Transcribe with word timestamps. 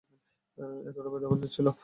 এতটা 0.87 1.09
ব্যবধান 1.13 1.49
ছিল! 1.55 1.65